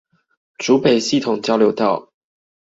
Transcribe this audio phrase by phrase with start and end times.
[0.57, 2.11] 竹北系統交流道